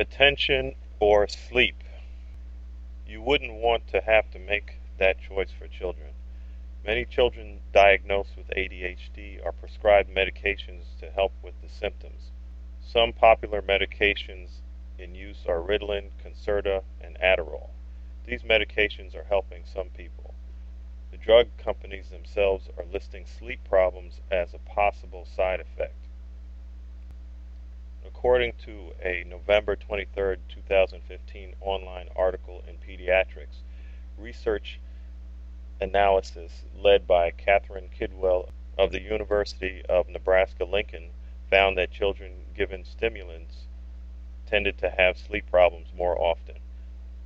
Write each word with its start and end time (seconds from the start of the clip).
Attention 0.00 0.76
or 0.98 1.28
sleep. 1.28 1.76
You 3.06 3.20
wouldn't 3.20 3.52
want 3.52 3.86
to 3.88 4.00
have 4.00 4.30
to 4.30 4.38
make 4.38 4.76
that 4.96 5.20
choice 5.20 5.50
for 5.50 5.68
children. 5.68 6.08
Many 6.86 7.04
children 7.04 7.60
diagnosed 7.74 8.30
with 8.34 8.48
ADHD 8.48 9.44
are 9.44 9.52
prescribed 9.52 10.08
medications 10.08 10.84
to 11.00 11.10
help 11.10 11.32
with 11.42 11.52
the 11.60 11.68
symptoms. 11.68 12.30
Some 12.80 13.12
popular 13.12 13.60
medications 13.60 14.62
in 14.98 15.14
use 15.14 15.44
are 15.46 15.60
Ritalin, 15.60 16.08
Concerta, 16.24 16.82
and 17.02 17.18
Adderall. 17.18 17.68
These 18.24 18.40
medications 18.40 19.14
are 19.14 19.26
helping 19.28 19.64
some 19.66 19.90
people. 19.90 20.32
The 21.10 21.18
drug 21.18 21.48
companies 21.58 22.08
themselves 22.08 22.70
are 22.78 22.86
listing 22.90 23.26
sleep 23.26 23.60
problems 23.68 24.22
as 24.30 24.54
a 24.54 24.58
possible 24.60 25.26
side 25.26 25.60
effect. 25.60 25.99
According 28.20 28.52
to 28.66 28.92
a 29.02 29.24
November 29.26 29.76
23, 29.76 30.36
2015 30.50 31.54
online 31.62 32.08
article 32.14 32.62
in 32.68 32.76
Pediatrics, 32.76 33.62
research 34.18 34.78
analysis 35.80 36.52
led 36.76 37.06
by 37.06 37.30
Katherine 37.30 37.88
Kidwell 37.98 38.50
of 38.76 38.92
the 38.92 39.00
University 39.00 39.82
of 39.88 40.10
Nebraska-Lincoln 40.10 41.08
found 41.48 41.78
that 41.78 41.92
children 41.92 42.32
given 42.54 42.84
stimulants 42.84 43.64
tended 44.46 44.76
to 44.76 44.90
have 44.90 45.16
sleep 45.16 45.50
problems 45.50 45.88
more 45.96 46.20
often. 46.20 46.56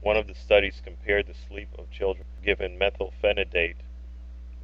One 0.00 0.16
of 0.16 0.28
the 0.28 0.34
studies 0.36 0.80
compared 0.84 1.26
the 1.26 1.34
sleep 1.48 1.70
of 1.76 1.90
children 1.90 2.28
given 2.44 2.78
methylphenidate, 2.78 3.82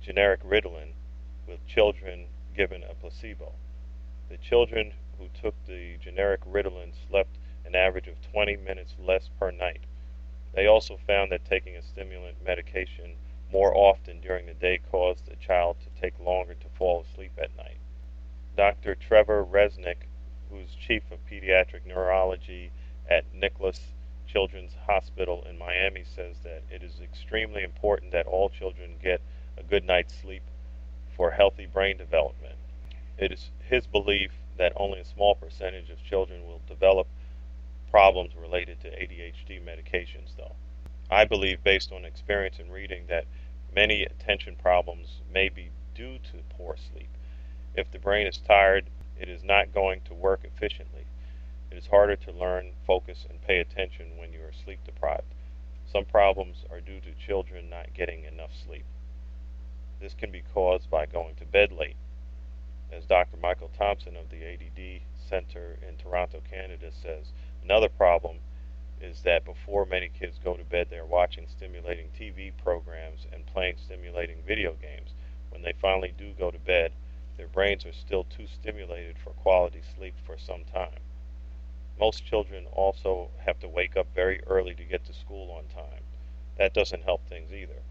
generic 0.01 0.45
Ritalin, 0.45 0.93
with 1.49 1.67
children 1.67 2.27
given 2.57 2.85
a 2.85 2.95
placebo. 2.95 3.51
The 4.29 4.37
children 4.37 4.93
who 5.21 5.29
took 5.41 5.55
the 5.67 5.97
generic 5.99 6.41
Ritalin 6.45 6.93
slept 7.09 7.39
an 7.65 7.75
average 7.75 8.09
of 8.09 8.21
20 8.33 8.57
minutes 8.57 8.95
less 8.99 9.29
per 9.39 9.51
night. 9.51 9.83
They 10.55 10.67
also 10.67 10.99
found 11.07 11.31
that 11.31 11.45
taking 11.45 11.77
a 11.77 11.83
stimulant 11.83 12.45
medication 12.45 13.15
more 13.53 13.77
often 13.77 14.21
during 14.21 14.47
the 14.47 14.55
day 14.55 14.81
caused 14.91 15.27
the 15.27 15.37
child 15.37 15.77
to 15.81 16.01
take 16.01 16.19
longer 16.19 16.55
to 16.55 16.69
fall 16.77 17.03
asleep 17.03 17.33
at 17.39 17.57
night. 17.57 17.79
Dr. 18.57 18.95
Trevor 18.95 19.45
Resnick, 19.45 20.07
who's 20.51 20.75
chief 20.75 21.03
of 21.11 21.25
pediatric 21.27 21.87
neurology 21.87 22.73
at 23.09 23.25
Nicklaus 23.35 23.81
Children's 24.27 24.75
Hospital 24.87 25.45
in 25.49 25.59
Miami, 25.59 26.05
says 26.05 26.37
that 26.43 26.63
it 26.71 26.83
is 26.83 27.01
extremely 27.01 27.63
important 27.63 28.13
that 28.13 28.27
all 28.27 28.49
children 28.49 28.97
get 29.03 29.21
a 29.57 29.63
good 29.63 29.85
night's 29.85 30.15
sleep 30.15 30.43
for 31.17 31.31
healthy 31.31 31.67
brain 31.67 31.97
development. 31.97 32.55
It 33.19 33.33
is 33.33 33.51
his 33.69 33.87
belief 33.87 34.33
that 34.61 34.75
only 34.77 35.01
a 35.01 35.05
small 35.07 35.35
percentage 35.35 35.89
of 35.89 36.05
children 36.05 36.47
will 36.47 36.61
develop 36.69 37.07
problems 37.91 38.37
related 38.37 38.79
to 38.79 38.91
ADHD 38.91 39.59
medications, 39.59 40.37
though. 40.37 40.53
I 41.11 41.25
believe, 41.25 41.65
based 41.65 41.91
on 41.91 42.05
experience 42.05 42.59
and 42.59 42.71
reading, 42.71 43.07
that 43.09 43.25
many 43.75 44.03
attention 44.03 44.57
problems 44.57 45.23
may 45.33 45.49
be 45.49 45.71
due 45.95 46.19
to 46.19 46.45
poor 46.59 46.77
sleep. 46.77 47.09
If 47.75 47.91
the 47.91 47.99
brain 47.99 48.27
is 48.27 48.37
tired, 48.37 48.91
it 49.19 49.31
is 49.31 49.43
not 49.43 49.73
going 49.73 50.03
to 50.03 50.15
work 50.15 50.41
efficiently. 50.45 51.07
It 51.71 51.79
is 51.79 51.87
harder 51.87 52.17
to 52.17 52.31
learn, 52.31 52.73
focus, 52.87 53.25
and 53.31 53.41
pay 53.41 53.61
attention 53.61 54.19
when 54.19 54.35
you 54.35 54.41
are 54.41 54.53
sleep 54.53 54.81
deprived. 54.85 55.33
Some 55.91 56.05
problems 56.05 56.67
are 56.71 56.83
due 56.83 57.01
to 57.01 57.27
children 57.27 57.71
not 57.71 57.95
getting 57.95 58.25
enough 58.25 58.51
sleep. 58.67 58.85
This 60.03 60.13
can 60.13 60.31
be 60.31 60.43
caused 60.53 60.91
by 60.91 61.07
going 61.07 61.37
to 61.37 61.47
bed 61.47 61.73
late, 61.73 61.97
as 62.93 63.05
Dr. 63.05 63.37
Michael 63.37 63.71
Thompson 63.77 64.17
of 64.17 64.31
the 64.31 64.45
ADD 64.45 65.03
Center 65.29 65.79
in 65.89 65.97
Toronto, 65.97 66.41
Canada 66.51 66.91
says, 67.03 67.33
another 67.63 67.89
problem 67.89 68.39
is 69.01 69.23
that 69.23 69.45
before 69.45 69.87
many 69.87 70.09
kids 70.09 70.39
go 70.43 70.57
to 70.57 70.65
bed, 70.65 70.89
they're 70.91 71.05
watching 71.05 71.47
stimulating 71.49 72.09
TV 72.19 72.53
programs 72.63 73.27
and 73.33 73.47
playing 73.47 73.77
stimulating 73.83 74.37
video 74.47 74.75
games. 74.75 75.11
When 75.51 75.63
they 75.63 75.73
finally 75.81 76.13
do 76.17 76.33
go 76.39 76.51
to 76.51 76.59
bed, 76.59 76.93
their 77.37 77.49
brains 77.49 77.87
are 77.87 77.93
still 77.93 78.25
too 78.25 78.47
stimulated 78.47 79.17
for 79.19 79.31
quality 79.31 79.83
sleep 79.97 80.15
for 80.27 80.37
some 80.39 80.65
time. 80.65 81.01
Most 81.99 82.25
children 82.25 82.67
also 82.73 83.31
have 83.45 83.59
to 83.61 83.69
wake 83.69 83.97
up 83.97 84.07
very 84.15 84.43
early 84.47 84.75
to 84.75 84.85
get 84.85 85.05
to 85.07 85.15
school 85.15 85.51
on 85.51 85.65
time. 85.75 86.03
That 86.59 86.75
doesn't 86.75 87.05
help 87.05 87.27
things 87.29 87.53
either. 87.53 87.83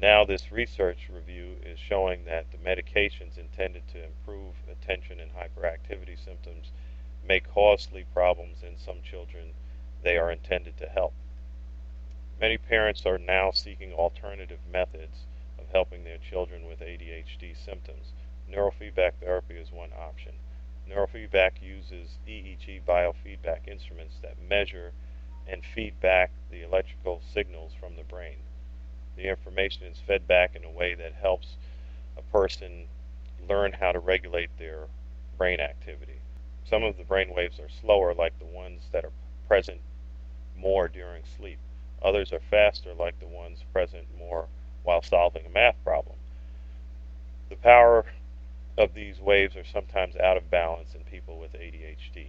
Now, 0.00 0.24
this 0.24 0.52
research 0.52 1.08
review 1.12 1.56
is 1.60 1.76
showing 1.76 2.24
that 2.26 2.52
the 2.52 2.58
medications 2.58 3.36
intended 3.36 3.82
to 3.88 4.04
improve 4.04 4.54
attention 4.70 5.18
and 5.18 5.32
hyperactivity 5.32 6.16
symptoms 6.24 6.70
may 7.26 7.40
cause 7.40 7.82
sleep 7.82 8.06
problems 8.14 8.62
in 8.62 8.78
some 8.78 9.02
children 9.02 9.54
they 10.04 10.16
are 10.16 10.30
intended 10.30 10.76
to 10.78 10.86
help. 10.86 11.14
Many 12.40 12.58
parents 12.58 13.04
are 13.06 13.18
now 13.18 13.50
seeking 13.50 13.92
alternative 13.92 14.60
methods 14.72 15.26
of 15.58 15.68
helping 15.72 16.04
their 16.04 16.18
children 16.18 16.68
with 16.68 16.78
ADHD 16.78 17.56
symptoms. 17.56 18.12
Neurofeedback 18.48 19.14
therapy 19.14 19.56
is 19.56 19.72
one 19.72 19.90
option. 19.98 20.34
Neurofeedback 20.88 21.60
uses 21.60 22.18
EEG 22.28 22.84
biofeedback 22.84 23.66
instruments 23.66 24.14
that 24.22 24.40
measure 24.48 24.92
and 25.48 25.64
feed 25.64 26.00
back 26.00 26.30
the 26.52 26.62
electrical 26.62 27.20
signals 27.34 27.72
from 27.80 27.96
the 27.96 28.04
brain 28.04 28.36
the 29.18 29.28
information 29.28 29.84
is 29.84 29.98
fed 30.06 30.26
back 30.28 30.54
in 30.54 30.64
a 30.64 30.70
way 30.70 30.94
that 30.94 31.12
helps 31.20 31.56
a 32.16 32.22
person 32.32 32.86
learn 33.48 33.72
how 33.72 33.92
to 33.92 33.98
regulate 33.98 34.50
their 34.58 34.84
brain 35.36 35.60
activity. 35.60 36.20
Some 36.64 36.84
of 36.84 36.96
the 36.96 37.04
brain 37.04 37.34
waves 37.34 37.58
are 37.58 37.68
slower, 37.80 38.14
like 38.14 38.38
the 38.38 38.44
ones 38.44 38.82
that 38.92 39.04
are 39.04 39.12
present 39.48 39.80
more 40.56 40.88
during 40.88 41.22
sleep. 41.36 41.58
Others 42.02 42.32
are 42.32 42.40
faster, 42.50 42.94
like 42.94 43.18
the 43.18 43.26
ones 43.26 43.64
present 43.72 44.06
more 44.18 44.46
while 44.84 45.02
solving 45.02 45.44
a 45.46 45.50
math 45.50 45.76
problem. 45.84 46.16
The 47.48 47.56
power 47.56 48.04
of 48.76 48.94
these 48.94 49.18
waves 49.20 49.56
are 49.56 49.64
sometimes 49.64 50.14
out 50.16 50.36
of 50.36 50.50
balance 50.50 50.94
in 50.94 51.00
people 51.10 51.38
with 51.38 51.54
ADHD. 51.54 52.28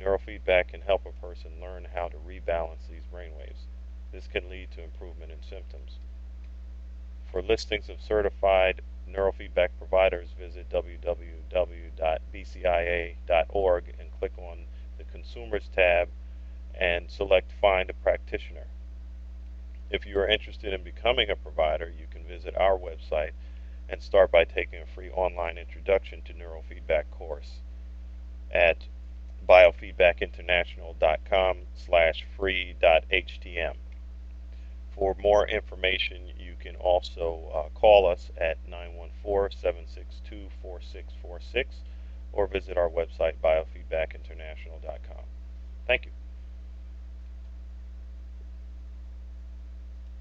Neurofeedback 0.00 0.68
can 0.68 0.80
help 0.80 1.06
a 1.06 1.26
person 1.26 1.50
learn 1.60 1.86
how 1.94 2.08
to 2.08 2.16
rebalance 2.16 2.88
these 2.90 3.04
brain 3.12 3.30
waves. 3.38 3.60
This 4.12 4.26
can 4.26 4.50
lead 4.50 4.70
to 4.72 4.82
improvement 4.82 5.30
in 5.30 5.38
symptoms. 5.48 5.98
For 7.30 7.42
listings 7.42 7.88
of 7.88 8.00
certified 8.00 8.80
neurofeedback 9.08 9.68
providers, 9.78 10.30
visit 10.38 10.68
www.bcia.org 10.70 11.04
and 13.98 14.08
click 14.18 14.32
on 14.38 14.58
the 14.98 15.04
Consumers 15.04 15.68
tab 15.74 16.08
and 16.74 17.10
select 17.10 17.52
Find 17.60 17.90
a 17.90 17.94
Practitioner. 17.94 18.66
If 19.90 20.06
you 20.06 20.18
are 20.18 20.28
interested 20.28 20.72
in 20.72 20.82
becoming 20.82 21.30
a 21.30 21.36
provider, 21.36 21.88
you 21.88 22.06
can 22.10 22.24
visit 22.24 22.56
our 22.56 22.76
website 22.76 23.30
and 23.88 24.02
start 24.02 24.32
by 24.32 24.42
taking 24.44 24.82
a 24.82 24.86
free 24.86 25.10
online 25.10 25.58
introduction 25.58 26.22
to 26.22 26.34
neurofeedback 26.34 27.04
course 27.12 27.60
at 28.50 28.78
biofeedbackinternational.com 29.48 31.58
slash 31.76 32.26
free.htm. 32.36 33.74
For 34.94 35.14
more 35.20 35.46
information, 35.46 36.32
can 36.66 36.76
also 36.76 37.50
uh, 37.54 37.68
call 37.78 38.10
us 38.10 38.30
at 38.38 38.58
914-762-4646 39.24 41.64
or 42.32 42.46
visit 42.46 42.76
our 42.76 42.88
website 42.88 43.34
biofeedbackinternational.com. 43.42 45.24
Thank 45.86 46.06
you. 46.06 46.10